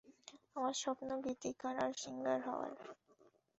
[0.55, 2.71] আমার স্বপ্ন গীতিকার আর সিঙ্গার হওয়ার।